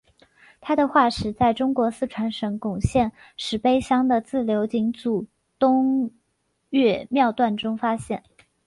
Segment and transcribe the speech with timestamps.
[0.61, 5.27] 它的化石在中国四川省珙县石碑乡的自流井组
[5.59, 6.09] 东
[6.71, 8.23] 岳庙段中发现。